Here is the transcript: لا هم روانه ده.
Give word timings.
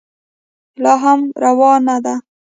لا 0.83 0.93
هم 1.03 1.19
روانه 1.43 1.95
ده. 2.05 2.15